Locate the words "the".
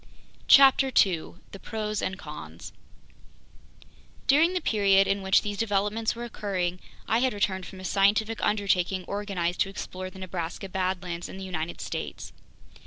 1.51-1.59, 4.53-4.59, 10.09-10.17, 11.37-11.43